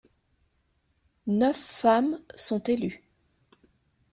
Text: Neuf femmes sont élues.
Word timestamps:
Neuf 1.27 1.57
femmes 1.57 2.19
sont 2.35 2.57
élues. 2.63 3.03